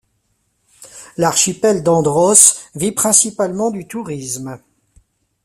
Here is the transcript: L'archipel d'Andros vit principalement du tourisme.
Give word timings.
L'archipel 1.17 1.83
d'Andros 1.83 2.55
vit 2.73 2.91
principalement 2.91 3.69
du 3.69 3.87
tourisme. 3.87 4.59